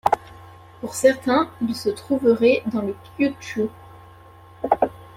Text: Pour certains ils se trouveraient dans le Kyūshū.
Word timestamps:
Pour 0.79 0.95
certains 0.95 1.51
ils 1.61 1.75
se 1.75 1.89
trouveraient 1.89 2.63
dans 2.65 2.81
le 2.81 2.95
Kyūshū. 3.19 3.69